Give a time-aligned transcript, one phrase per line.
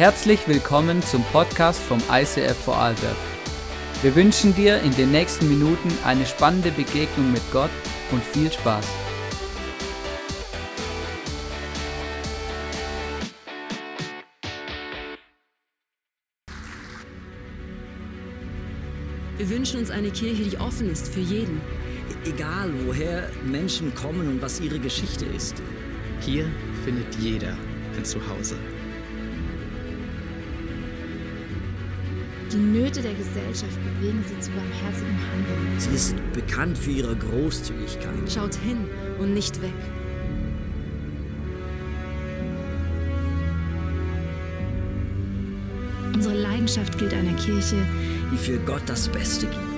[0.00, 3.16] Herzlich willkommen zum Podcast vom ICF Vorarlberg.
[4.00, 7.68] Wir wünschen dir in den nächsten Minuten eine spannende Begegnung mit Gott
[8.10, 8.86] und viel Spaß.
[19.36, 21.60] Wir wünschen uns eine Kirche, die offen ist für jeden.
[22.24, 25.56] Egal woher Menschen kommen und was ihre Geschichte ist.
[26.20, 26.46] Hier
[26.86, 27.54] findet jeder
[27.98, 28.56] ein Zuhause.
[32.52, 35.78] Die Nöte der Gesellschaft bewegen sie zu barmherzigem Handeln.
[35.78, 38.14] Sie ist bekannt für ihre Großzügigkeit.
[38.28, 38.88] Schaut hin
[39.20, 39.72] und nicht weg.
[46.12, 47.76] Unsere Leidenschaft gilt einer Kirche,
[48.32, 49.69] die für Gott das Beste gibt.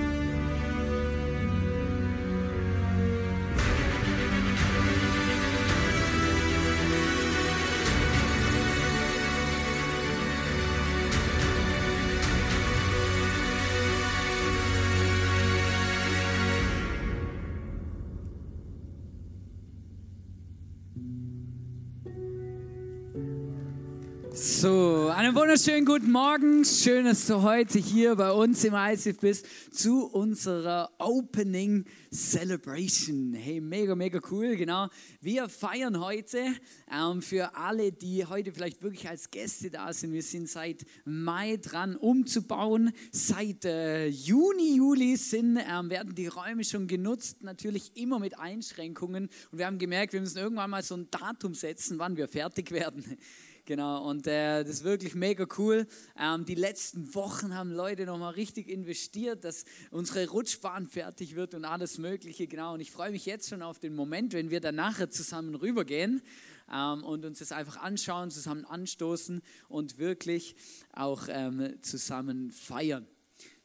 [25.33, 26.63] Einen wunderschönen guten Morgen.
[26.63, 33.33] Schön, dass du heute hier bei uns im ICF bist zu unserer Opening Celebration.
[33.33, 34.89] Hey, mega, mega cool, genau.
[35.21, 36.53] Wir feiern heute
[36.91, 40.13] ähm, für alle, die heute vielleicht wirklich als Gäste da sind.
[40.13, 42.91] Wir sind seit Mai dran umzubauen.
[43.11, 49.29] Seit äh, Juni, Juli sind, ähm, werden die Räume schon genutzt, natürlich immer mit Einschränkungen.
[49.51, 52.69] Und wir haben gemerkt, wir müssen irgendwann mal so ein Datum setzen, wann wir fertig
[52.69, 53.17] werden.
[53.65, 55.87] Genau, und äh, das ist wirklich mega cool.
[56.19, 61.63] Ähm, die letzten Wochen haben Leute nochmal richtig investiert, dass unsere Rutschbahn fertig wird und
[61.63, 62.45] alles Mögliche.
[62.47, 65.55] Genau, und ich freue mich jetzt schon auf den Moment, wenn wir dann nachher zusammen
[65.55, 66.21] rübergehen
[66.69, 70.57] ähm, und uns das einfach anschauen, zusammen anstoßen und wirklich
[70.91, 73.07] auch ähm, zusammen feiern.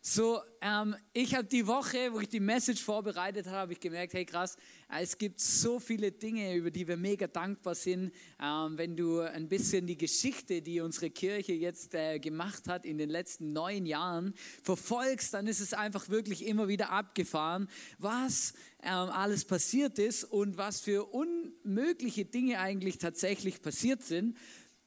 [0.00, 4.14] So, ähm, ich habe die Woche, wo ich die Message vorbereitet habe, habe ich gemerkt,
[4.14, 4.56] hey krass,
[5.00, 8.12] es gibt so viele Dinge, über die wir mega dankbar sind.
[8.40, 12.96] Ähm, wenn du ein bisschen die Geschichte, die unsere Kirche jetzt äh, gemacht hat in
[12.96, 19.10] den letzten neun Jahren, verfolgst, dann ist es einfach wirklich immer wieder abgefahren, was ähm,
[19.10, 24.36] alles passiert ist und was für unmögliche Dinge eigentlich tatsächlich passiert sind.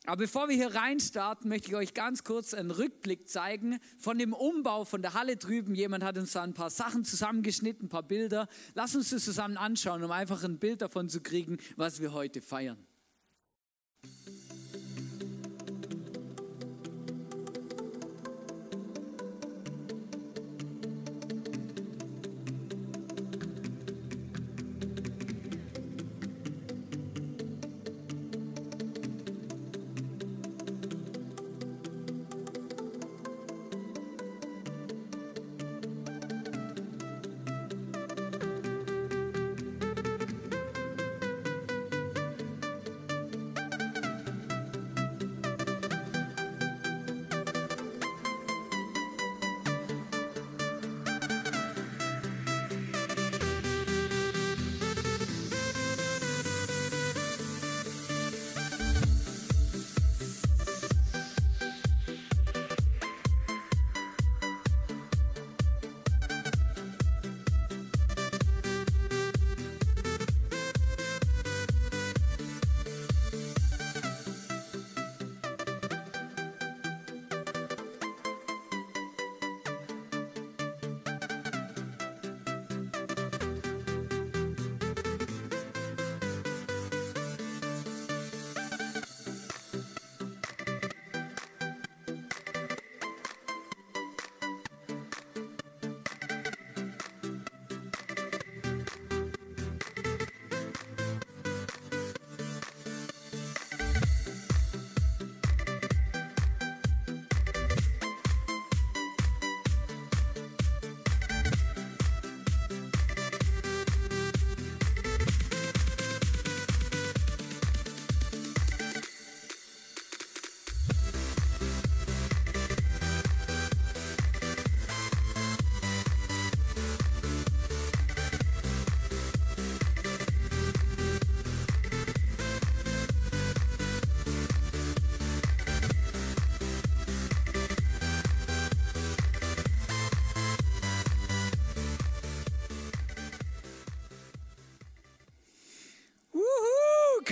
[0.05, 4.33] Aber bevor wir hier reinstarten, möchte ich euch ganz kurz einen Rückblick zeigen von dem
[4.33, 5.75] Umbau von der Halle drüben.
[5.75, 8.47] Jemand hat uns da ein paar Sachen zusammengeschnitten, ein paar Bilder.
[8.73, 12.41] Lass uns das zusammen anschauen, um einfach ein Bild davon zu kriegen, was wir heute
[12.41, 12.83] feiern.
[14.03, 14.40] Wuhu,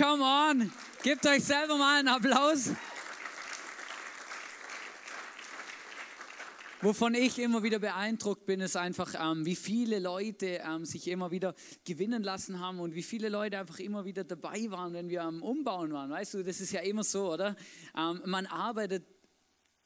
[0.00, 0.72] come on.
[1.02, 2.70] Gebt euch selber mal einen Applaus.
[6.80, 11.30] Wovon ich immer wieder beeindruckt bin, ist einfach, ähm, wie viele Leute ähm, sich immer
[11.30, 11.54] wieder
[11.84, 15.42] gewinnen lassen haben und wie viele Leute einfach immer wieder dabei waren, wenn wir am
[15.42, 16.08] Umbauen waren.
[16.08, 17.54] Weißt du, das ist ja immer so, oder?
[17.94, 19.04] Ähm, man arbeitet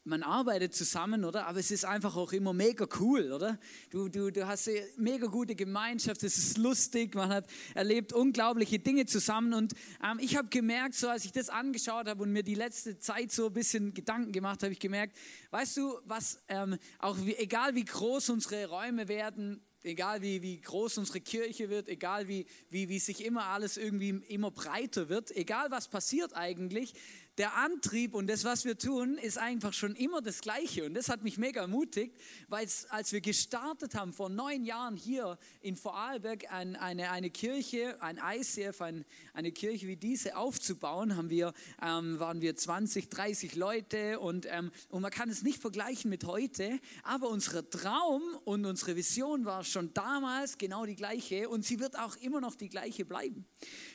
[0.04, 1.46] man arbeitet zusammen, oder?
[1.46, 3.58] Aber es ist einfach auch immer mega cool, oder?
[3.90, 8.78] Du, du, du hast eine mega gute Gemeinschaft, es ist lustig, man hat erlebt unglaubliche
[8.78, 9.54] Dinge zusammen.
[9.54, 9.72] Und
[10.02, 13.32] ähm, ich habe gemerkt, so als ich das angeschaut habe und mir die letzte Zeit
[13.32, 15.16] so ein bisschen Gedanken gemacht habe, ich gemerkt,
[15.50, 20.60] weißt du, was, ähm, auch wie, egal wie groß unsere Räume werden, egal wie, wie
[20.60, 25.30] groß unsere Kirche wird, egal wie, wie, wie sich immer alles irgendwie immer breiter wird,
[25.36, 26.94] egal was passiert eigentlich,
[27.38, 30.84] der Antrieb und das, was wir tun, ist einfach schon immer das Gleiche.
[30.84, 32.14] Und das hat mich mega ermutigt,
[32.48, 38.00] weil als wir gestartet haben vor neun Jahren hier in Vorarlberg ein, eine, eine Kirche,
[38.00, 41.52] ein ICF, ein, eine Kirche wie diese aufzubauen, haben wir,
[41.82, 46.24] ähm, waren wir 20, 30 Leute und, ähm, und man kann es nicht vergleichen mit
[46.24, 51.80] heute, aber unser Traum und unsere Vision war schon damals genau die gleiche und sie
[51.80, 53.44] wird auch immer noch die gleiche bleiben.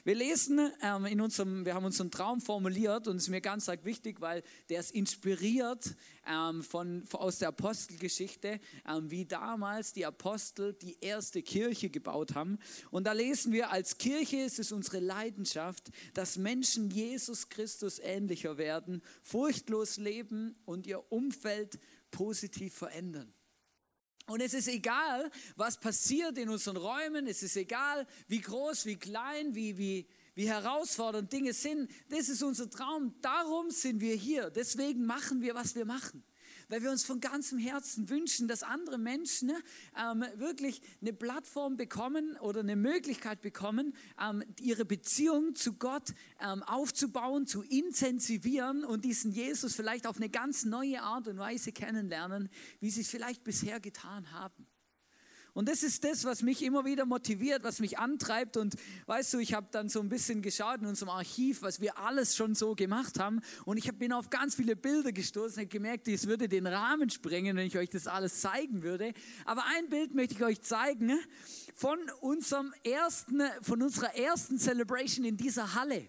[0.03, 3.69] Wir lesen ähm, in unserem, wir haben unseren Traum formuliert und es ist mir ganz
[3.69, 5.95] arg wichtig, weil der ist inspiriert
[6.27, 12.57] ähm, von, aus der Apostelgeschichte, ähm, wie damals die Apostel die erste Kirche gebaut haben.
[12.89, 18.57] Und da lesen wir, als Kirche ist es unsere Leidenschaft, dass Menschen Jesus Christus ähnlicher
[18.57, 21.77] werden, furchtlos leben und ihr Umfeld
[22.09, 23.31] positiv verändern.
[24.25, 28.95] Und es ist egal, was passiert in unseren Räumen, es ist egal, wie groß, wie
[28.95, 30.07] klein, wie, wie,
[30.39, 31.91] wie herausfordernd Dinge sind.
[32.07, 33.13] Das ist unser Traum.
[33.21, 34.49] Darum sind wir hier.
[34.49, 36.23] Deswegen machen wir, was wir machen
[36.71, 39.59] weil wir uns von ganzem Herzen wünschen, dass andere Menschen ne,
[39.99, 46.61] ähm, wirklich eine Plattform bekommen oder eine Möglichkeit bekommen, ähm, ihre Beziehung zu Gott ähm,
[46.61, 52.49] aufzubauen, zu intensivieren und diesen Jesus vielleicht auf eine ganz neue Art und Weise kennenlernen,
[52.79, 54.68] wie sie es vielleicht bisher getan haben.
[55.53, 58.57] Und das ist das, was mich immer wieder motiviert, was mich antreibt.
[58.57, 58.75] Und
[59.07, 62.35] weißt du, ich habe dann so ein bisschen geschaut in unserem Archiv, was wir alles
[62.35, 63.41] schon so gemacht haben.
[63.65, 67.57] Und ich bin auf ganz viele Bilder gestoßen und gemerkt, es würde den Rahmen sprengen,
[67.57, 69.13] wenn ich euch das alles zeigen würde.
[69.45, 71.19] Aber ein Bild möchte ich euch zeigen
[71.73, 76.07] von unserem ersten, von unserer ersten Celebration in dieser Halle.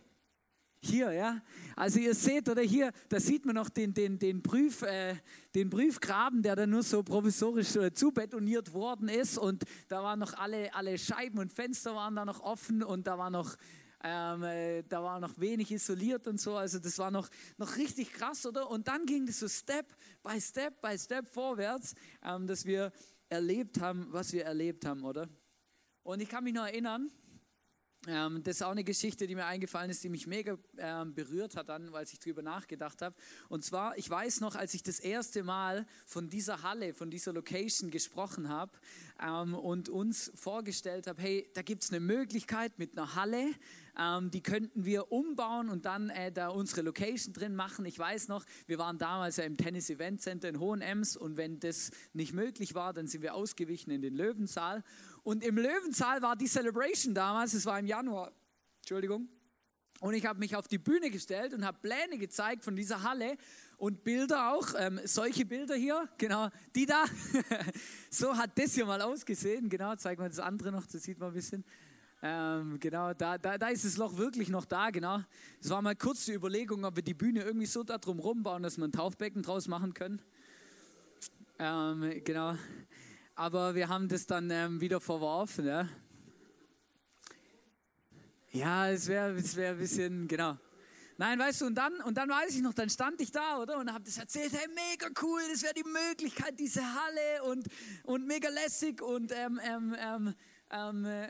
[0.82, 1.42] Hier, ja.
[1.76, 5.14] Also ihr seht, oder hier, da sieht man noch den, den, den, Prüf, äh,
[5.54, 9.36] den Prüfgraben, der da nur so provisorisch äh, zubetoniert worden ist.
[9.36, 13.18] Und da waren noch alle, alle Scheiben und Fenster waren da noch offen und da
[13.18, 13.56] war noch,
[14.02, 16.56] ähm, äh, da war noch wenig isoliert und so.
[16.56, 17.28] Also das war noch,
[17.58, 18.70] noch richtig krass, oder?
[18.70, 19.86] Und dann ging das so Step
[20.22, 21.94] by Step by Step vorwärts,
[22.24, 22.90] ähm, dass wir
[23.28, 25.28] erlebt haben, was wir erlebt haben, oder?
[26.02, 27.10] Und ich kann mich noch erinnern,
[28.08, 31.54] ähm, das ist auch eine Geschichte, die mir eingefallen ist, die mich mega ähm, berührt
[31.54, 33.14] hat dann, als ich drüber nachgedacht habe.
[33.50, 37.34] Und zwar, ich weiß noch, als ich das erste Mal von dieser Halle, von dieser
[37.34, 38.72] Location gesprochen habe
[39.22, 43.50] ähm, und uns vorgestellt habe, hey, da gibt es eine Möglichkeit mit einer Halle,
[43.98, 47.84] ähm, die könnten wir umbauen und dann äh, da unsere Location drin machen.
[47.84, 51.60] Ich weiß noch, wir waren damals ja im Tennis Event Center in Hohenems und wenn
[51.60, 54.82] das nicht möglich war, dann sind wir ausgewichen in den Löwensaal.
[55.30, 58.32] Und im Löwensaal war die Celebration damals, es war im Januar,
[58.78, 59.28] Entschuldigung.
[60.00, 63.36] Und ich habe mich auf die Bühne gestellt und habe Pläne gezeigt von dieser Halle
[63.76, 67.04] und Bilder auch, ähm, solche Bilder hier, genau, die da.
[68.10, 71.28] so hat das hier mal ausgesehen, genau, zeigen wir das andere noch, das sieht man
[71.28, 71.64] ein bisschen.
[72.22, 75.20] Ähm, genau, da, da, da ist das Loch wirklich noch da, genau.
[75.60, 78.64] Es war mal kurz die Überlegung, ob wir die Bühne irgendwie so da drum rumbauen,
[78.64, 80.20] dass wir ein Taufbecken draus machen können.
[81.60, 82.56] Ähm, genau
[83.40, 85.66] aber wir haben das dann ähm, wieder verworfen.
[85.66, 85.88] Ja,
[88.50, 90.58] ja es wäre es wär ein bisschen, genau.
[91.16, 93.78] Nein, weißt du, und dann, und dann weiß ich noch, dann stand ich da, oder?
[93.78, 97.66] Und habe das erzählt, hey, mega cool, das wäre die Möglichkeit, diese Halle und,
[98.04, 100.34] und mega lässig und ähm, ähm, ähm,
[100.70, 101.28] ähm äh,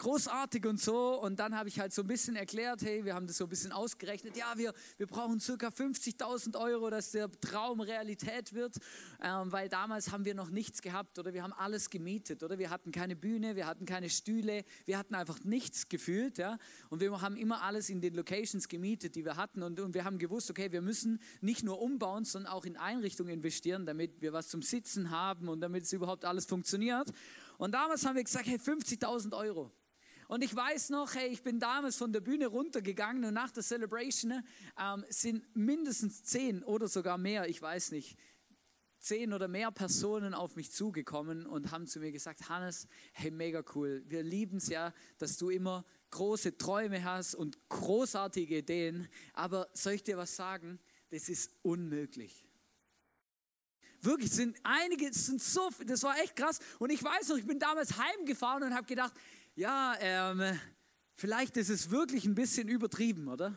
[0.00, 1.20] großartig und so.
[1.20, 3.48] Und dann habe ich halt so ein bisschen erklärt, hey, wir haben das so ein
[3.48, 4.36] bisschen ausgerechnet.
[4.36, 8.76] Ja, wir, wir brauchen circa 50.000 Euro, dass der Traum Realität wird,
[9.22, 12.70] ähm, weil damals haben wir noch nichts gehabt oder wir haben alles gemietet oder wir
[12.70, 16.58] hatten keine Bühne, wir hatten keine Stühle, wir hatten einfach nichts gefühlt, ja.
[16.88, 20.04] Und wir haben immer alles in den Locations gemietet, die wir hatten und, und wir
[20.04, 24.32] haben gewusst, okay, wir müssen nicht nur umbauen, sondern auch in Einrichtungen investieren, damit wir
[24.32, 27.12] was zum Sitzen haben und damit es überhaupt alles funktioniert.
[27.58, 29.70] Und damals haben wir gesagt, hey, 50.000 Euro.
[30.30, 33.64] Und ich weiß noch, hey, ich bin damals von der Bühne runtergegangen und nach der
[33.64, 34.44] Celebration
[34.78, 38.16] ähm, sind mindestens zehn oder sogar mehr, ich weiß nicht,
[39.00, 43.64] zehn oder mehr Personen auf mich zugekommen und haben zu mir gesagt, Hannes, hey, mega
[43.74, 44.04] cool.
[44.06, 49.08] Wir lieben es ja, dass du immer große Träume hast und großartige Ideen.
[49.32, 50.78] Aber soll ich dir was sagen?
[51.08, 52.46] Das ist unmöglich.
[54.02, 56.60] Wirklich, sind einige, sind so, das war echt krass.
[56.78, 59.12] Und ich weiß noch, ich bin damals heimgefahren und habe gedacht,
[59.60, 60.58] ja, ähm,
[61.14, 63.54] vielleicht ist es wirklich ein bisschen übertrieben, oder?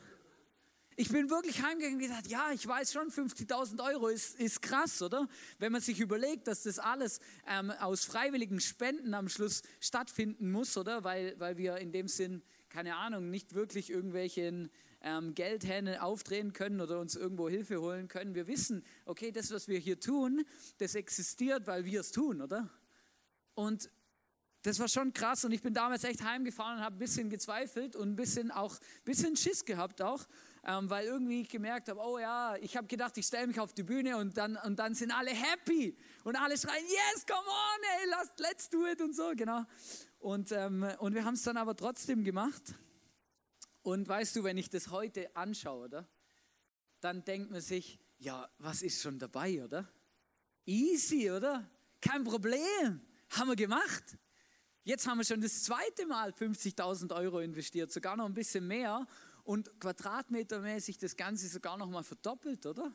[0.98, 5.01] Ich bin wirklich heimgegangen und gesagt, ja, ich weiß schon, 50.000 Euro ist, ist krass,
[5.01, 5.29] oder?
[5.60, 10.75] Wenn man sich überlegt, dass das alles ähm, aus freiwilligen Spenden am Schluss stattfinden muss,
[10.75, 11.05] oder?
[11.05, 14.69] Weil, weil wir in dem Sinn, keine Ahnung, nicht wirklich irgendwelchen
[15.03, 18.36] ähm, Geldhähne aufdrehen können oder uns irgendwo Hilfe holen können.
[18.36, 20.43] Wir wissen, okay, das, was wir hier tun,
[20.79, 22.69] das existiert, weil wir es tun, oder?
[23.55, 23.89] Und
[24.63, 27.96] das war schon krass und ich bin damals echt heimgefahren und habe ein bisschen gezweifelt
[27.96, 30.25] und ein bisschen auch ein bisschen Schiss gehabt auch
[30.65, 33.74] ähm, weil irgendwie ich gemerkt habe, oh ja, ich habe gedacht, ich stelle mich auf
[33.74, 37.84] die Bühne und dann, und dann sind alle happy und alle schreien, yes, come on,
[38.00, 39.65] ey, let's, let's do it und so, genau.
[40.20, 42.75] Und, ähm, und wir haben es dann aber trotzdem gemacht.
[43.82, 46.08] Und weißt du, wenn ich das heute anschaue, oder?
[47.01, 49.89] Dann denkt man sich, ja, was ist schon dabei, oder?
[50.65, 51.70] Easy, oder?
[52.00, 53.01] Kein Problem.
[53.32, 54.17] Haben wir gemacht.
[54.84, 59.08] Jetzt haben wir schon das zweite Mal 50.000 Euro investiert, sogar noch ein bisschen mehr
[59.44, 62.94] und quadratmetermäßig das Ganze sogar noch mal verdoppelt, oder?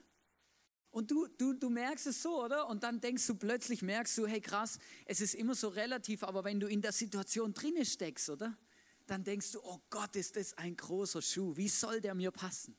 [0.91, 2.69] Und du, du, du merkst es so, oder?
[2.69, 6.45] Und dann denkst du plötzlich, merkst du, hey krass, es ist immer so relativ, aber
[6.45, 8.57] wenn du in der Situation drinne steckst, oder?
[9.07, 12.77] Dann denkst du, oh Gott, ist das ein großer Schuh, wie soll der mir passen?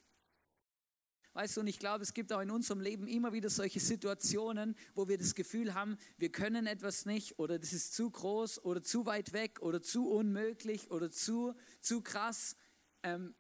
[1.33, 4.75] Weißt du, und ich glaube, es gibt auch in unserem Leben immer wieder solche Situationen,
[4.95, 8.81] wo wir das Gefühl haben, wir können etwas nicht oder das ist zu groß oder
[8.81, 12.55] zu weit weg oder zu unmöglich oder zu, zu krass.
[13.03, 13.35] Ähm,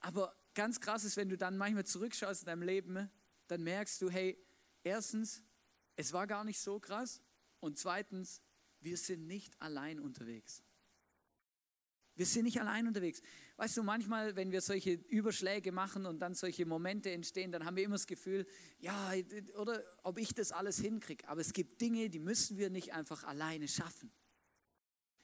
[0.00, 3.10] aber ganz krass ist, wenn du dann manchmal zurückschaust in deinem Leben,
[3.46, 4.38] dann merkst du, hey,
[4.82, 5.42] erstens,
[5.96, 7.22] es war gar nicht so krass
[7.60, 8.42] und zweitens,
[8.80, 10.62] wir sind nicht allein unterwegs.
[12.20, 13.22] Wir sind nicht allein unterwegs.
[13.56, 17.76] Weißt du, manchmal, wenn wir solche Überschläge machen und dann solche Momente entstehen, dann haben
[17.76, 18.46] wir immer das Gefühl,
[18.78, 19.14] ja,
[19.56, 21.26] oder ob ich das alles hinkriege.
[21.28, 24.12] Aber es gibt Dinge, die müssen wir nicht einfach alleine schaffen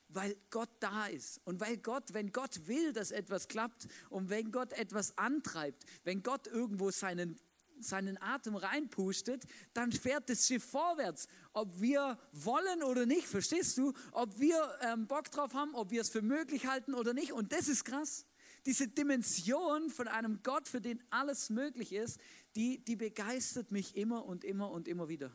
[0.09, 1.41] weil Gott da ist.
[1.45, 6.23] Und weil Gott, wenn Gott will, dass etwas klappt und wenn Gott etwas antreibt, wenn
[6.23, 7.39] Gott irgendwo seinen,
[7.81, 11.29] seinen Atem reinpustet, dann fährt das Schiff vorwärts.
[11.53, 13.93] Ob wir wollen oder nicht, verstehst du?
[14.13, 17.33] Ob wir ähm, Bock drauf haben, ob wir es für möglich halten oder nicht.
[17.33, 18.27] Und das ist krass.
[18.67, 22.19] Diese Dimension von einem Gott, für den alles möglich ist,
[22.57, 25.31] die, die begeistert mich immer und immer und immer wieder.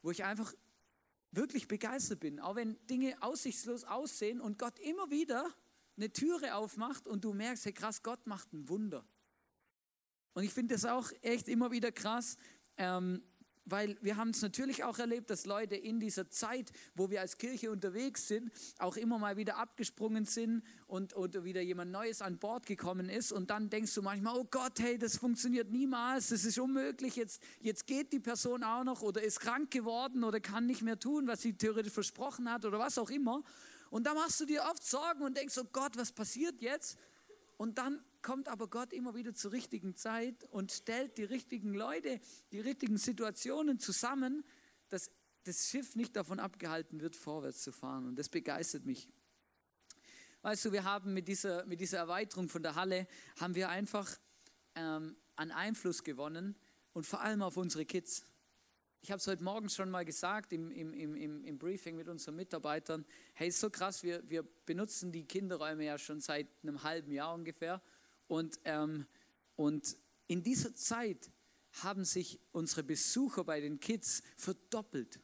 [0.00, 0.54] Wo ich einfach
[1.32, 5.52] wirklich begeistert bin, auch wenn Dinge aussichtslos aussehen und Gott immer wieder
[5.96, 9.06] eine Türe aufmacht und du merkst, hey krass, Gott macht ein Wunder.
[10.34, 12.36] Und ich finde das auch echt immer wieder krass,
[12.76, 13.22] ähm,
[13.66, 17.38] weil wir haben es natürlich auch erlebt, dass Leute in dieser Zeit, wo wir als
[17.38, 22.38] Kirche unterwegs sind, auch immer mal wieder abgesprungen sind und oder wieder jemand Neues an
[22.38, 23.32] Bord gekommen ist.
[23.32, 27.42] Und dann denkst du manchmal, oh Gott, hey, das funktioniert niemals, das ist unmöglich, jetzt,
[27.60, 31.26] jetzt geht die Person auch noch oder ist krank geworden oder kann nicht mehr tun,
[31.26, 33.42] was sie theoretisch versprochen hat oder was auch immer.
[33.88, 36.98] Und da machst du dir oft Sorgen und denkst, oh Gott, was passiert jetzt?
[37.56, 42.20] Und dann kommt aber Gott immer wieder zur richtigen Zeit und stellt die richtigen Leute,
[42.52, 44.44] die richtigen Situationen zusammen,
[44.88, 45.10] dass
[45.44, 48.06] das Schiff nicht davon abgehalten wird, vorwärts zu fahren.
[48.06, 49.08] Und das begeistert mich.
[50.40, 53.06] Weißt du, wir haben mit dieser, mit dieser Erweiterung von der Halle,
[53.38, 54.10] haben wir einfach
[54.74, 56.56] ähm, an Einfluss gewonnen
[56.94, 58.24] und vor allem auf unsere Kids.
[59.02, 62.36] Ich habe es heute Morgen schon mal gesagt im, im, im, im Briefing mit unseren
[62.36, 63.04] Mitarbeitern.
[63.34, 67.34] Hey, ist so krass, wir, wir benutzen die Kinderräume ja schon seit einem halben Jahr
[67.34, 67.82] ungefähr.
[68.26, 69.06] Und, ähm,
[69.56, 71.30] und in dieser Zeit
[71.82, 75.20] haben sich unsere Besucher bei den Kids verdoppelt.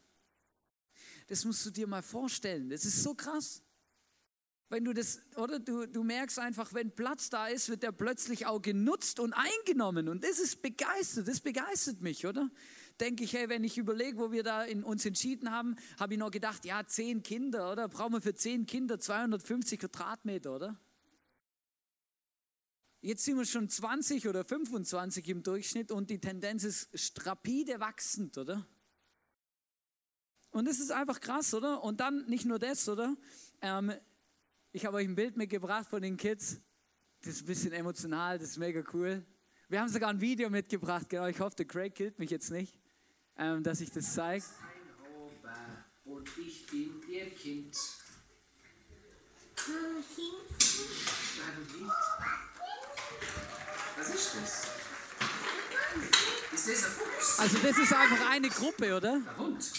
[1.29, 2.71] Das musst du dir mal vorstellen.
[2.71, 3.63] Das ist so krass.
[4.69, 8.47] Wenn du das, oder du, du merkst einfach, wenn Platz da ist, wird der plötzlich
[8.47, 10.09] auch genutzt und eingenommen.
[10.09, 12.51] Und das ist begeistert, das begeistert mich, oder?
[13.01, 16.21] Denke ich, hey, wenn ich überlege, wo wir da in, uns entschieden haben, habe ich
[16.21, 17.89] noch gedacht, ja, zehn Kinder, oder?
[17.89, 20.81] Brauchen wir für zehn Kinder 250 Quadratmeter, oder?
[23.03, 28.37] Jetzt sind wir schon 20 oder 25 im Durchschnitt und die Tendenz ist rapide wachsend,
[28.37, 28.67] oder?
[30.51, 31.83] Und das ist einfach krass, oder?
[31.83, 33.17] Und dann nicht nur das, oder?
[33.63, 33.93] Ähm,
[34.73, 36.61] ich habe euch ein Bild mitgebracht von den Kids.
[37.23, 39.25] Das ist ein bisschen emotional, das ist mega cool.
[39.69, 41.27] Wir haben sogar ein Video mitgebracht, genau.
[41.27, 42.79] Ich hoffe, der Craig killt mich jetzt nicht,
[43.37, 44.45] ähm, dass ich das zeige.
[46.05, 47.77] Und ich bin ihr Kind.
[54.01, 54.67] Was ist das?
[56.55, 57.39] Ist das ein Fuchs?
[57.39, 59.17] Also das ist einfach eine Gruppe, oder?
[59.17, 59.73] Ein Hund.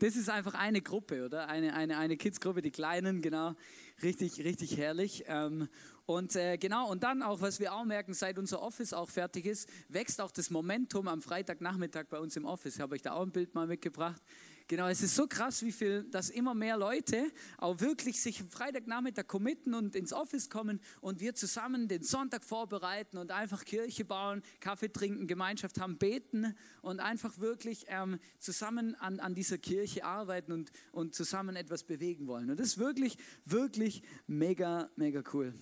[0.00, 1.48] das ist einfach eine Gruppe, oder?
[1.48, 3.54] Eine, eine, eine Kids-Gruppe, die Kleinen, genau.
[4.02, 5.24] Richtig, richtig herrlich.
[5.28, 5.68] Ähm,
[6.04, 9.46] und äh, genau, und dann auch, was wir auch merken, seit unser Office auch fertig
[9.46, 12.74] ist, wächst auch das Momentum am Freitagnachmittag bei uns im Office.
[12.74, 14.20] Ich habe euch da auch ein Bild mal mitgebracht.
[14.66, 19.26] Genau, es ist so krass, wie viel, dass immer mehr Leute auch wirklich sich Freitagnachmittag
[19.26, 24.42] committen und ins Office kommen und wir zusammen den Sonntag vorbereiten und einfach Kirche bauen,
[24.60, 30.52] Kaffee trinken, Gemeinschaft haben, beten und einfach wirklich ähm, zusammen an, an dieser Kirche arbeiten
[30.52, 32.48] und, und zusammen etwas bewegen wollen.
[32.48, 35.52] Und das ist wirklich, wirklich mega, mega cool.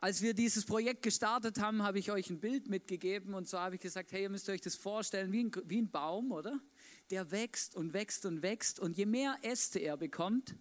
[0.00, 3.74] Als wir dieses Projekt gestartet haben, habe ich euch ein Bild mitgegeben und so habe
[3.74, 6.60] ich gesagt, hey, ihr müsst euch das vorstellen wie ein, wie ein Baum, oder?
[7.10, 10.56] Der wächst und wächst und wächst und je mehr Äste er bekommt,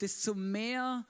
[0.00, 1.06] desto mehr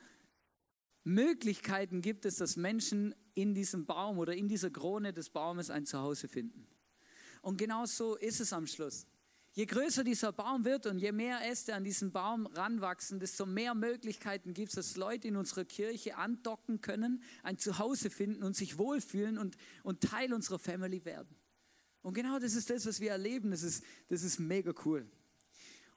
[1.04, 5.86] Möglichkeiten gibt es, dass Menschen in diesem Baum oder in dieser Krone des Baumes ein
[5.86, 6.66] Zuhause finden.
[7.42, 9.06] Und genau so ist es am Schluss.
[9.52, 13.74] Je größer dieser Baum wird und je mehr Äste an diesen Baum ranwachsen, desto mehr
[13.74, 18.78] Möglichkeiten gibt es, dass Leute in unserer Kirche andocken können, ein Zuhause finden und sich
[18.78, 21.39] wohlfühlen und, und Teil unserer Family werden.
[22.02, 23.50] Und genau das ist das, was wir erleben.
[23.50, 25.06] Das ist, das ist mega cool.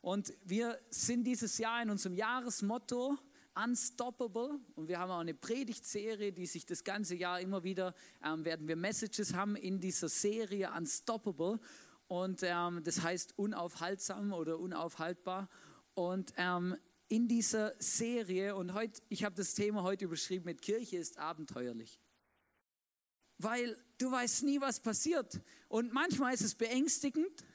[0.02, 3.18] Und wir sind dieses Jahr in unserem Jahresmotto
[3.56, 4.60] Unstoppable.
[4.76, 7.94] Und wir haben auch eine Predigtserie, die sich das ganze Jahr immer wieder,
[8.24, 11.60] ähm, werden wir Messages haben in dieser Serie Unstoppable.
[12.08, 15.50] Und ähm, das heißt unaufhaltsam oder unaufhaltbar.
[15.94, 16.76] Und ähm,
[17.08, 22.00] in dieser Serie, und heute, ich habe das Thema heute überschrieben mit Kirche ist abenteuerlich.
[23.38, 25.40] Weil du weißt nie, was passiert.
[25.70, 27.46] Und manchmal ist es beängstigend,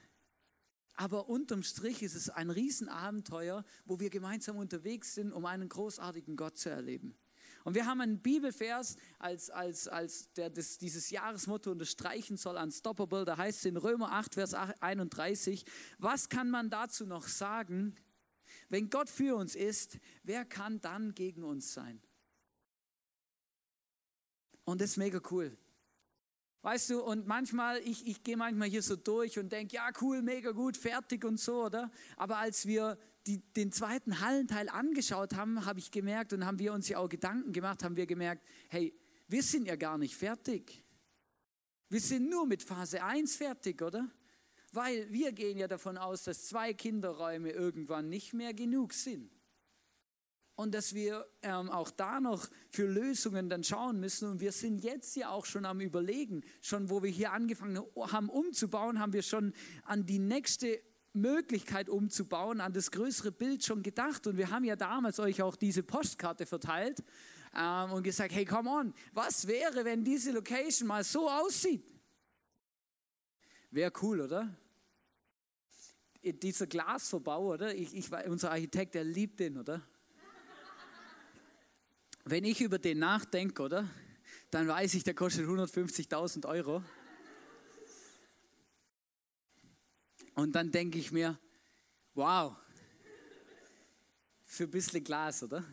[0.94, 6.36] aber unterm Strich ist es ein Riesenabenteuer, wo wir gemeinsam unterwegs sind, um einen großartigen
[6.36, 7.16] Gott zu erleben.
[7.64, 13.24] Und wir haben einen Bibelvers, als, als, als der das, dieses Jahresmotto unterstreichen soll, Unstoppable.
[13.24, 15.66] Da heißt es in Römer 8, Vers 31,
[15.98, 17.94] was kann man dazu noch sagen?
[18.70, 22.00] Wenn Gott für uns ist, wer kann dann gegen uns sein?
[24.64, 25.56] Und das ist mega cool.
[26.62, 30.22] Weißt du, und manchmal, ich, ich gehe manchmal hier so durch und denke, ja, cool,
[30.22, 31.90] mega gut, fertig und so, oder?
[32.16, 36.72] Aber als wir die, den zweiten Hallenteil angeschaut haben, habe ich gemerkt und haben wir
[36.72, 38.92] uns ja auch Gedanken gemacht, haben wir gemerkt, hey,
[39.28, 40.82] wir sind ja gar nicht fertig.
[41.88, 44.10] Wir sind nur mit Phase 1 fertig, oder?
[44.72, 49.37] Weil wir gehen ja davon aus, dass zwei Kinderräume irgendwann nicht mehr genug sind
[50.58, 54.28] und dass wir ähm, auch da noch für Lösungen dann schauen müssen.
[54.28, 58.28] Und wir sind jetzt ja auch schon am Überlegen, schon wo wir hier angefangen haben
[58.28, 64.26] umzubauen, haben wir schon an die nächste Möglichkeit umzubauen, an das größere Bild schon gedacht.
[64.26, 67.04] Und wir haben ja damals euch auch diese Postkarte verteilt
[67.56, 71.84] ähm, und gesagt, hey, come on, was wäre, wenn diese Location mal so aussieht?
[73.70, 74.52] Wäre cool, oder?
[76.20, 77.72] Dieser Glasverbau, oder?
[77.76, 79.86] Ich, ich, unser Architekt, der liebt den, oder?
[82.30, 83.88] Wenn ich über den nachdenke, oder?
[84.50, 86.84] Dann weiß ich, der kostet 150.000 Euro.
[90.34, 91.38] Und dann denke ich mir,
[92.12, 92.54] wow,
[94.44, 95.64] für ein bisschen Glas, oder?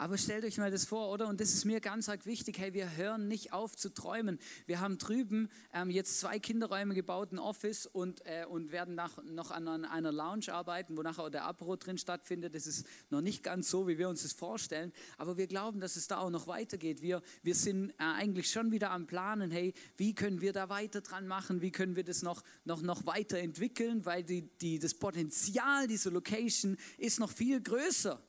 [0.00, 1.26] Aber stellt euch mal das vor, oder?
[1.26, 2.60] Und das ist mir ganz arg wichtig.
[2.60, 4.38] Hey, wir hören nicht auf zu träumen.
[4.66, 9.20] Wir haben drüben ähm, jetzt zwei Kinderräume gebaut, ein Office und, äh, und werden nach,
[9.24, 12.54] noch an einer Lounge arbeiten, wo nachher auch der Apro drin stattfindet.
[12.54, 14.92] Das ist noch nicht ganz so, wie wir uns das vorstellen.
[15.16, 17.02] Aber wir glauben, dass es da auch noch weitergeht.
[17.02, 19.50] Wir, wir sind äh, eigentlich schon wieder am Planen.
[19.50, 21.60] Hey, wie können wir da weiter dran machen?
[21.60, 24.06] Wie können wir das noch, noch, noch weiterentwickeln?
[24.06, 28.22] Weil die, die, das Potenzial dieser Location ist noch viel größer.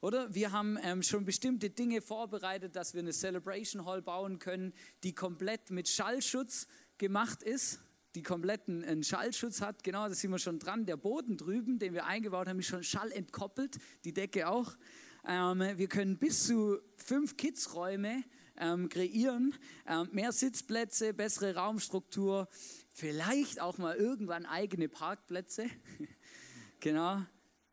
[0.00, 4.72] Oder wir haben ähm, schon bestimmte Dinge vorbereitet, dass wir eine Celebration Hall bauen können,
[5.02, 7.80] die komplett mit Schallschutz gemacht ist,
[8.14, 9.82] die kompletten einen Schallschutz hat.
[9.84, 10.86] Genau, da sind wir schon dran.
[10.86, 14.76] Der Boden drüben, den wir eingebaut haben, ist schon schallentkoppelt, die Decke auch.
[15.26, 18.22] Ähm, wir können bis zu fünf Kidsräume
[18.56, 19.54] ähm, kreieren,
[19.86, 22.48] ähm, mehr Sitzplätze, bessere Raumstruktur,
[22.92, 25.66] vielleicht auch mal irgendwann eigene Parkplätze.
[26.80, 27.22] genau.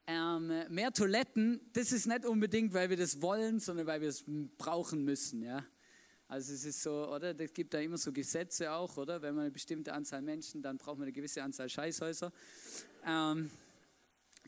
[0.08, 4.24] Ähm, mehr Toiletten, das ist nicht unbedingt, weil wir das wollen, sondern weil wir es
[4.58, 5.42] brauchen müssen.
[5.42, 5.66] Ja?
[6.28, 7.40] Also es ist so, oder?
[7.40, 9.22] Es gibt da immer so Gesetze auch, oder?
[9.22, 12.32] Wenn man eine bestimmte Anzahl Menschen, dann braucht man eine gewisse Anzahl Scheißhäuser.
[13.04, 13.50] Ähm,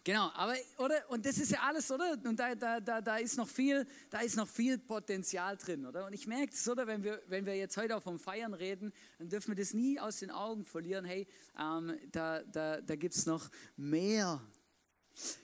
[0.03, 1.09] genau, aber, oder?
[1.09, 2.17] Und das ist ja alles, oder?
[2.23, 6.05] Und da, da, da, da, ist noch viel, da ist noch viel Potenzial drin, oder?
[6.05, 6.85] Und ich merke es, oder?
[6.85, 9.99] Wenn wir, wenn wir jetzt heute auch vom Feiern reden, dann dürfen wir das nie
[9.99, 11.03] aus den Augen verlieren.
[11.03, 11.27] Hey,
[11.59, 14.39] ähm, da, da, da gibt es noch mehr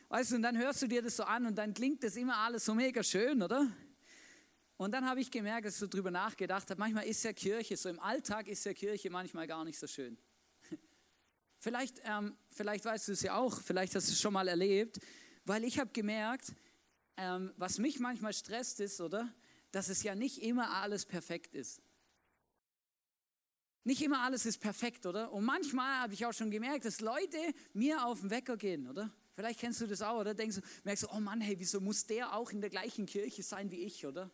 [0.09, 2.37] Weißt du, und dann hörst du dir das so an und dann klingt das immer
[2.37, 3.71] alles so mega schön, oder?
[4.77, 7.77] Und dann habe ich gemerkt, dass ich so drüber nachgedacht habe, manchmal ist ja Kirche,
[7.77, 10.17] so im Alltag ist ja Kirche manchmal gar nicht so schön.
[11.59, 14.99] Vielleicht, ähm, vielleicht weißt du es ja auch, vielleicht hast du es schon mal erlebt,
[15.45, 16.51] weil ich habe gemerkt,
[17.15, 19.33] ähm, was mich manchmal stresst ist, oder,
[19.71, 21.81] dass es ja nicht immer alles perfekt ist.
[23.85, 25.31] Nicht immer alles ist perfekt, oder?
[25.31, 27.37] Und manchmal habe ich auch schon gemerkt, dass Leute
[27.73, 29.09] mir auf den Wecker gehen, oder?
[29.35, 30.33] Vielleicht kennst du das auch, oder?
[30.33, 33.41] Denkst du, merkst du, oh Mann, hey, wieso muss der auch in der gleichen Kirche
[33.41, 34.29] sein wie ich, oder?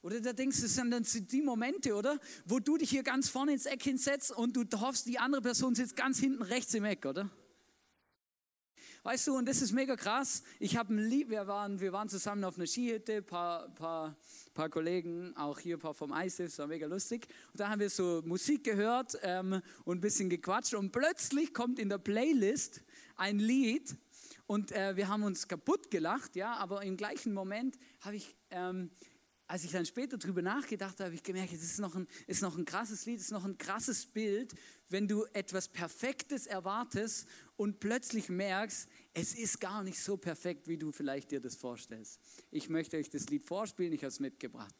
[0.00, 2.18] Oder da denkst du, das sind dann die Momente, oder?
[2.44, 5.74] Wo du dich hier ganz vorne ins Eck hinsetzt und du hoffst, die andere Person
[5.74, 7.30] sitzt ganz hinten rechts im Eck, oder?
[9.04, 10.44] Weißt du, und das ist mega krass.
[10.60, 14.16] Ich habe ein Lied, wir waren, wir waren zusammen auf einer Skihütte, ein paar, paar,
[14.54, 17.26] paar Kollegen, auch hier ein paar vom ISIF, das war mega lustig.
[17.52, 21.80] Und da haben wir so Musik gehört ähm, und ein bisschen gequatscht und plötzlich kommt
[21.80, 22.82] in der Playlist
[23.16, 23.96] ein Lied
[24.46, 28.88] und äh, wir haben uns kaputt gelacht, ja, aber im gleichen Moment habe ich ähm,
[29.52, 32.40] als ich dann später darüber nachgedacht habe, habe ich gemerkt, es ist noch ein, ist
[32.40, 34.54] noch ein krasses Lied, es ist noch ein krasses Bild,
[34.88, 40.78] wenn du etwas Perfektes erwartest und plötzlich merkst, es ist gar nicht so perfekt, wie
[40.78, 42.18] du vielleicht dir das vorstellst.
[42.50, 44.74] Ich möchte euch das Lied vorspielen, ich habe es mitgebracht.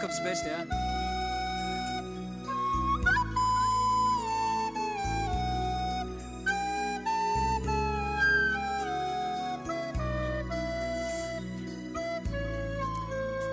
[0.00, 0.64] Jetzt kommt das Beste, ja?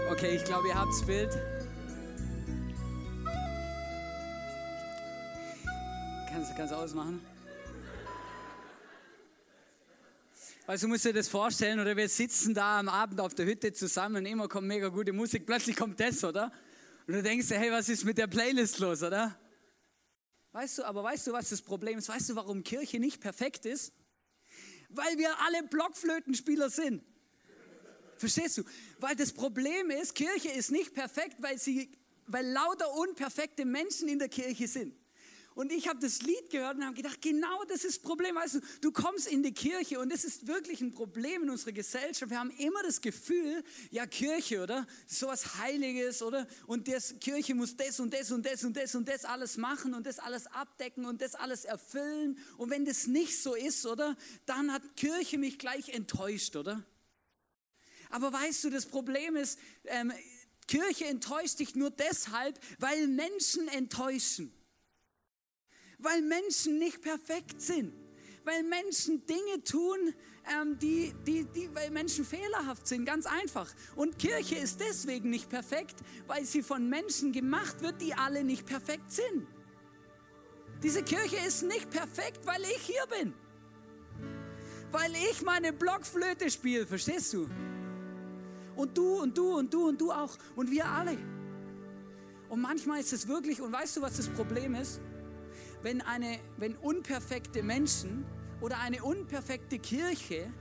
[0.09, 1.37] Okay, ich glaube, ihr habt das Bild.
[6.31, 7.36] Kannst du ausmachen?
[10.69, 13.71] Also du musst dir das vorstellen, oder wir sitzen da am Abend auf der Hütte
[13.71, 16.51] zusammen und immer kommt mega gute Musik, plötzlich kommt das, oder?
[17.07, 19.39] Und du denkst dir, hey, was ist mit der Playlist los, oder?
[20.51, 22.09] Weißt du, aber weißt du, was das Problem ist?
[22.09, 23.93] Weißt du, warum Kirche nicht perfekt ist?
[24.89, 27.01] Weil wir alle Blockflötenspieler sind.
[28.17, 28.63] Verstehst du?
[28.99, 34.19] Weil das Problem ist, Kirche ist nicht perfekt, weil, sie, weil lauter unperfekte Menschen in
[34.19, 34.93] der Kirche sind.
[35.57, 38.35] Und ich habe das Lied gehört und habe gedacht, genau das ist das Problem.
[38.35, 41.71] Weißt du, du kommst in die Kirche und das ist wirklich ein Problem in unserer
[41.71, 42.29] Gesellschaft.
[42.29, 44.85] Wir haben immer das Gefühl, ja, Kirche, oder?
[45.07, 46.45] So was Heiliges, oder?
[46.67, 49.95] Und das, Kirche muss das und das und das und das und das alles machen
[49.95, 52.37] und das alles abdecken und das alles erfüllen.
[52.57, 54.15] Und wenn das nicht so ist, oder?
[54.45, 56.85] Dann hat Kirche mich gleich enttäuscht, oder?
[58.11, 60.13] Aber weißt du, das Problem ist, ähm,
[60.67, 64.53] Kirche enttäuscht dich nur deshalb, weil Menschen enttäuschen.
[65.97, 67.93] Weil Menschen nicht perfekt sind.
[68.43, 70.13] Weil Menschen Dinge tun,
[70.53, 73.73] ähm, die, die, die, weil Menschen fehlerhaft sind, ganz einfach.
[73.95, 75.95] Und Kirche ist deswegen nicht perfekt,
[76.27, 79.47] weil sie von Menschen gemacht wird, die alle nicht perfekt sind.
[80.83, 83.33] Diese Kirche ist nicht perfekt, weil ich hier bin.
[84.91, 87.49] Weil ich meine Blockflöte spiele, verstehst du?
[88.75, 90.37] Und du und du und du und du auch.
[90.55, 91.17] Und wir alle.
[92.47, 95.01] Und manchmal ist es wirklich, und weißt du, was das Problem ist?
[95.81, 98.25] Wenn, eine, wenn unperfekte Menschen
[98.61, 100.51] oder eine unperfekte Kirche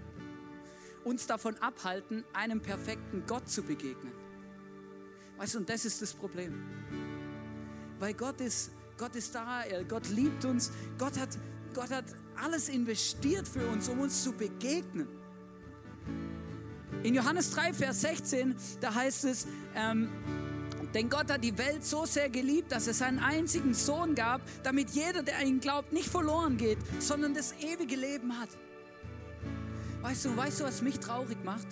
[1.05, 4.13] uns davon abhalten, einem perfekten Gott zu begegnen.
[5.37, 6.65] Weißt du, und das ist das Problem.
[7.99, 11.39] Weil Gott ist, Gott ist da, Gott liebt uns, Gott hat,
[11.75, 15.07] Gott hat alles investiert für uns, um uns zu begegnen.
[17.03, 20.09] In Johannes 3, Vers 16, da heißt es, ähm,
[20.97, 24.89] denn Gott hat die Welt so sehr geliebt, dass es seinen einzigen Sohn gab, damit
[24.91, 28.49] jeder, der an ihn glaubt, nicht verloren geht, sondern das ewige Leben hat.
[30.01, 31.67] Weißt du, weißt du, was mich traurig macht?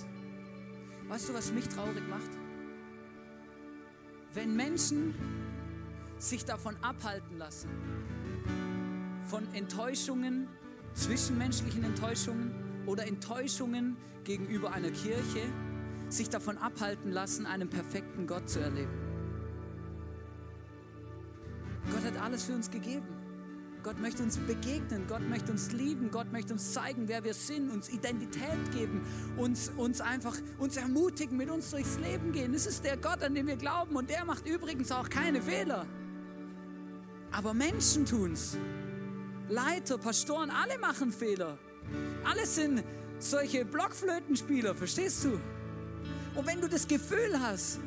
[1.09, 2.31] Weißt du, was mich traurig macht?
[4.35, 5.15] Wenn Menschen
[6.19, 7.71] sich davon abhalten lassen,
[9.27, 10.49] von Enttäuschungen,
[10.93, 12.53] zwischenmenschlichen Enttäuschungen
[12.85, 15.41] oder Enttäuschungen gegenüber einer Kirche,
[16.11, 19.04] sich davon abhalten lassen, einen perfekten Gott zu erleben.
[21.91, 23.07] Gott hat alles für uns gegeben.
[23.85, 27.71] Gott möchte uns begegnen, Gott möchte uns lieben, Gott möchte uns zeigen, wer wir sind,
[27.71, 29.03] uns Identität geben,
[29.37, 32.55] uns, uns einfach uns ermutigen, mit uns durchs Leben gehen.
[32.55, 35.85] Das ist der Gott, an den wir glauben und der macht übrigens auch keine Fehler.
[37.31, 38.57] Aber Menschen tun's.
[39.51, 41.59] Leiter, Pastoren, alle machen Fehler.
[42.25, 42.83] Alle sind
[43.19, 45.39] solche Blockflötenspieler, verstehst du?
[46.35, 47.81] Und wenn du das Gefühl hast,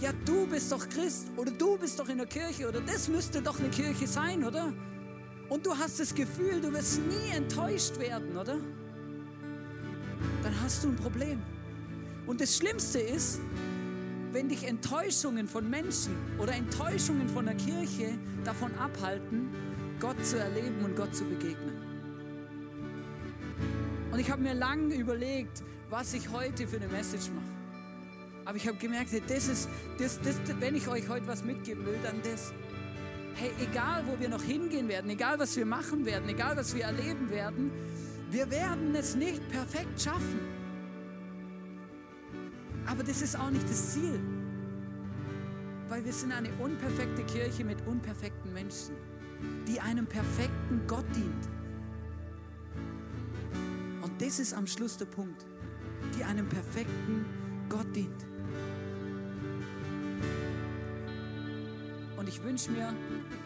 [0.00, 3.40] ja, du bist doch Christ oder du bist doch in der Kirche oder das müsste
[3.40, 4.72] doch eine Kirche sein, oder?
[5.48, 8.56] und du hast das Gefühl, du wirst nie enttäuscht werden, oder?
[10.42, 11.40] Dann hast du ein Problem.
[12.26, 13.40] Und das Schlimmste ist,
[14.32, 19.48] wenn dich Enttäuschungen von Menschen oder Enttäuschungen von der Kirche davon abhalten,
[20.00, 21.74] Gott zu erleben und Gott zu begegnen.
[24.10, 27.53] Und ich habe mir lange überlegt, was ich heute für eine Message mache.
[28.44, 31.98] Aber ich habe gemerkt, das ist, das, das, wenn ich euch heute was mitgeben will,
[32.02, 32.52] dann das
[33.34, 36.84] hey, egal wo wir noch hingehen werden, egal was wir machen werden, egal was wir
[36.84, 37.70] erleben werden,
[38.30, 40.40] wir werden es nicht perfekt schaffen.
[42.86, 44.20] Aber das ist auch nicht das Ziel.
[45.88, 48.96] Weil wir sind eine unperfekte Kirche mit unperfekten Menschen,
[49.68, 51.48] die einem perfekten Gott dient.
[54.02, 55.44] Und das ist am Schluss der Punkt,
[56.16, 57.24] die einem perfekten
[57.68, 58.33] Gott dient.
[62.34, 62.92] Ich wünsche mir,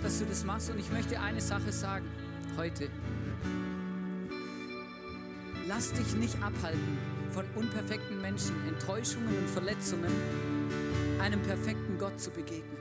[0.03, 0.71] dass du das machst.
[0.71, 2.07] Und ich möchte eine Sache sagen
[2.57, 2.89] heute.
[5.67, 6.99] Lass dich nicht abhalten
[7.31, 10.11] von unperfekten Menschen, Enttäuschungen und Verletzungen,
[11.21, 12.79] einem perfekten Gott zu begegnen.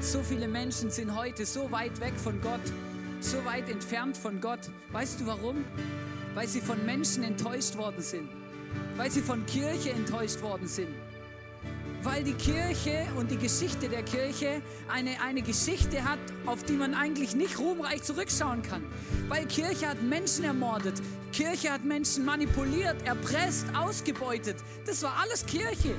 [0.00, 2.60] So viele Menschen sind heute so weit weg von Gott,
[3.20, 4.70] so weit entfernt von Gott.
[4.92, 5.64] Weißt du warum?
[6.34, 8.28] Weil sie von Menschen enttäuscht worden sind,
[8.96, 10.90] weil sie von Kirche enttäuscht worden sind
[12.02, 16.94] weil die Kirche und die Geschichte der Kirche eine, eine Geschichte hat, auf die man
[16.94, 18.84] eigentlich nicht ruhmreich zurückschauen kann.
[19.28, 20.94] Weil Kirche hat Menschen ermordet,
[21.32, 24.56] Kirche hat Menschen manipuliert, erpresst, ausgebeutet.
[24.86, 25.94] Das war alles Kirche.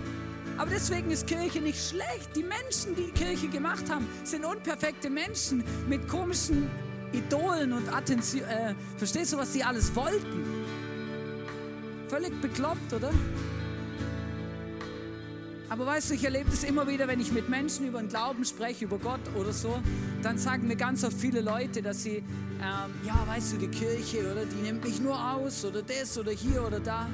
[0.57, 2.35] Aber deswegen ist Kirche nicht schlecht.
[2.35, 6.69] Die Menschen, die Kirche gemacht haben, sind unperfekte Menschen mit komischen
[7.13, 8.43] Idolen und Attention.
[8.43, 10.43] Äh, verstehst du, was sie alles wollten?
[12.07, 13.11] Völlig bekloppt, oder?
[15.71, 18.43] Aber weißt du, ich erlebe das immer wieder, wenn ich mit Menschen über den Glauben
[18.43, 19.81] spreche, über Gott oder so,
[20.21, 24.29] dann sagen mir ganz oft viele Leute, dass sie, ähm, ja, weißt du, die Kirche
[24.29, 27.07] oder die nimmt mich nur aus oder das oder hier oder da.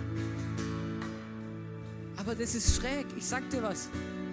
[2.17, 3.05] Aber das ist schräg.
[3.15, 3.89] Ich sag dir was.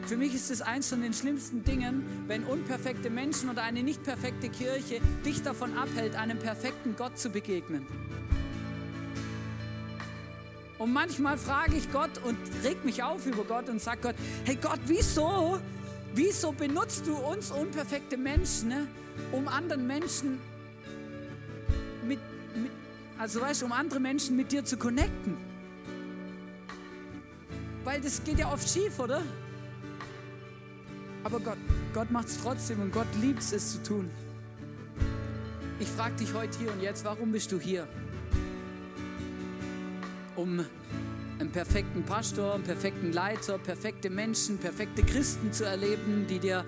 [0.07, 4.03] Für mich ist es eins von den schlimmsten Dingen, wenn unperfekte Menschen oder eine nicht
[4.05, 7.87] perfekte Kirche dich davon abhält, einem perfekten Gott zu begegnen.
[10.85, 14.59] Und manchmal frage ich Gott und reg mich auf über Gott und sage Gott, hey
[14.61, 15.59] Gott, wieso,
[16.15, 18.87] wieso benutzt du uns unperfekte Menschen, ne,
[19.33, 20.39] um anderen Menschen
[22.07, 22.19] mit,
[22.55, 22.71] mit,
[23.19, 25.39] also weißt du, um andere Menschen mit dir zu connecten?
[27.83, 29.23] Weil das geht ja oft schief, oder?
[31.23, 31.57] Aber Gott,
[31.95, 34.11] Gott macht es trotzdem und Gott liebt es, es zu tun.
[35.81, 37.89] Ich frage dich heute hier und jetzt, warum bist du hier?
[40.45, 40.63] Um
[41.41, 46.67] einen perfekten Pastor, einen perfekten Leiter, perfekte Menschen, perfekte Christen zu erleben, die dir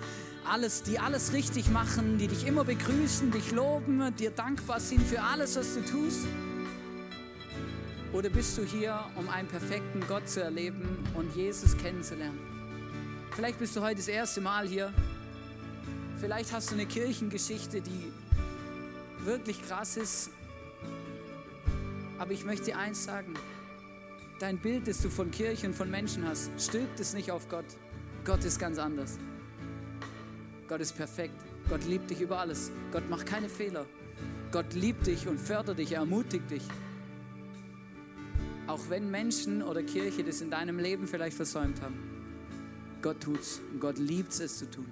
[0.49, 5.21] alles, die alles richtig machen, die dich immer begrüßen, dich loben, dir dankbar sind für
[5.21, 6.25] alles, was du tust?
[8.13, 12.39] Oder bist du hier, um einen perfekten Gott zu erleben und Jesus kennenzulernen?
[13.35, 14.91] Vielleicht bist du heute das erste Mal hier.
[16.19, 18.11] Vielleicht hast du eine Kirchengeschichte, die
[19.23, 20.31] wirklich krass ist.
[22.17, 23.35] Aber ich möchte dir eins sagen
[24.39, 27.65] dein Bild, das du von Kirche und von Menschen hast, stülpt es nicht auf Gott.
[28.25, 29.17] Gott ist ganz anders.
[30.67, 31.35] Gott ist perfekt.
[31.69, 32.71] Gott liebt dich über alles.
[32.91, 33.85] Gott macht keine Fehler.
[34.51, 36.63] Gott liebt dich und fördert dich, er ermutigt dich.
[38.67, 41.95] Auch wenn Menschen oder Kirche das in deinem Leben vielleicht versäumt haben.
[43.01, 44.91] Gott tut's und Gott liebt es zu tun.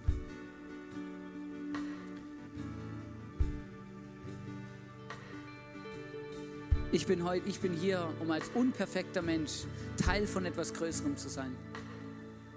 [6.96, 9.66] Ich bin heute, ich bin hier, um als unperfekter Mensch
[10.02, 11.54] Teil von etwas Größerem zu sein.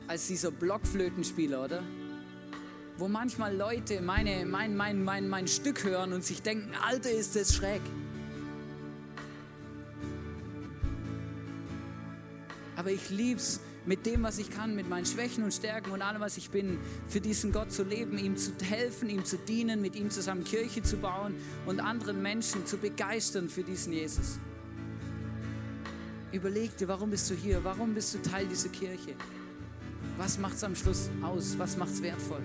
[0.07, 1.83] Als dieser Blockflötenspieler, oder?
[2.98, 7.35] Wo manchmal Leute meine, mein, mein, mein, mein Stück hören und sich denken, Alter, ist
[7.35, 7.81] das schräg.
[12.77, 16.20] Aber ich lieb's, mit dem, was ich kann, mit meinen Schwächen und Stärken und allem,
[16.20, 19.96] was ich bin, für diesen Gott zu leben, ihm zu helfen, ihm zu dienen, mit
[19.96, 24.38] ihm zusammen Kirche zu bauen und anderen Menschen zu begeistern für diesen Jesus.
[26.33, 27.64] Überleg dir, warum bist du hier?
[27.64, 29.14] Warum bist du Teil dieser Kirche?
[30.18, 31.59] Was macht es am Schluss aus?
[31.59, 32.42] Was macht es wertvoll,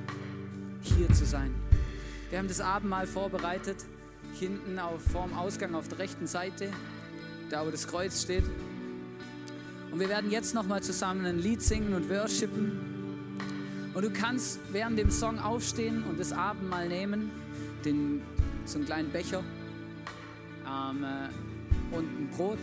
[0.81, 1.53] hier zu sein?
[2.29, 3.83] Wir haben das Abendmahl vorbereitet,
[4.39, 6.71] hinten auf, vorm Ausgang auf der rechten Seite,
[7.49, 8.45] da wo das Kreuz steht.
[9.93, 13.37] Und wir werden jetzt nochmal zusammen ein Lied singen und worshipen.
[13.93, 17.29] Und du kannst während dem Song aufstehen und das Abendmahl nehmen,
[17.85, 18.23] den,
[18.65, 19.43] so einen kleinen Becher
[20.65, 22.57] ähm, äh, und ein Brot.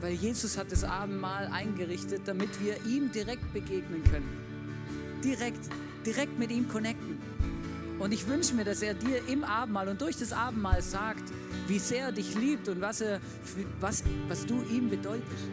[0.00, 5.20] Weil Jesus hat das Abendmahl eingerichtet, damit wir ihm direkt begegnen können.
[5.22, 5.68] Direkt,
[6.06, 7.18] direkt mit ihm connecten.
[8.00, 11.22] Und ich wünsche mir, dass er dir im Abendmahl und durch das Abendmahl sagt,
[11.68, 13.20] wie sehr er dich liebt und was, er,
[13.78, 15.44] was, was du ihm bedeutest.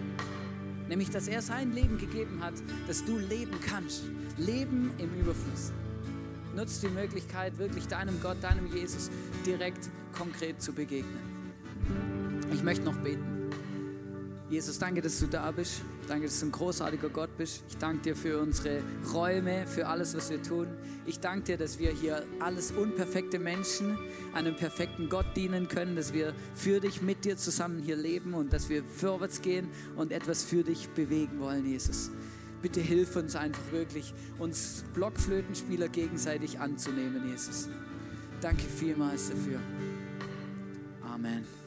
[0.88, 2.54] Nämlich, dass er sein Leben gegeben hat,
[2.88, 4.04] dass du leben kannst.
[4.38, 5.74] Leben im Überfluss.
[6.56, 9.12] Nutzt die Möglichkeit, wirklich deinem Gott, deinem Jesus
[9.46, 11.20] direkt konkret zu begegnen.
[12.54, 13.52] Ich möchte noch beten.
[14.50, 15.82] Jesus, danke, dass du da bist.
[16.08, 17.64] Danke, dass du ein großartiger Gott bist.
[17.68, 18.82] Ich danke dir für unsere
[19.14, 20.68] Räume, für alles, was wir tun.
[21.06, 23.98] Ich danke dir, dass wir hier alles unperfekte Menschen
[24.34, 28.54] einem perfekten Gott dienen können, dass wir für dich, mit dir zusammen hier leben und
[28.54, 29.68] dass wir vorwärts gehen
[29.98, 32.10] und etwas für dich bewegen wollen, Jesus.
[32.62, 37.68] Bitte hilf uns einfach wirklich, uns Blockflötenspieler gegenseitig anzunehmen, Jesus.
[38.40, 39.60] Danke vielmals dafür.
[41.04, 41.67] Amen.